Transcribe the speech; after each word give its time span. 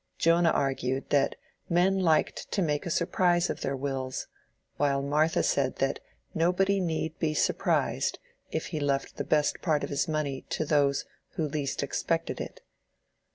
Jonah 0.17 0.49
argued 0.49 1.11
that 1.11 1.35
men 1.69 1.99
liked 1.99 2.51
to 2.53 2.63
make 2.63 2.87
a 2.87 2.89
surprise 2.89 3.51
of 3.51 3.61
their 3.61 3.75
wills, 3.77 4.25
while 4.77 5.03
Martha 5.03 5.43
said 5.43 5.75
that 5.75 5.99
nobody 6.33 6.79
need 6.79 7.19
be 7.19 7.35
surprised 7.35 8.17
if 8.49 8.65
he 8.73 8.79
left 8.79 9.17
the 9.17 9.23
best 9.23 9.61
part 9.61 9.83
of 9.83 9.91
his 9.91 10.07
money 10.07 10.41
to 10.49 10.65
those 10.65 11.05
who 11.33 11.47
least 11.47 11.83
expected 11.83 12.41
it. 12.41 12.61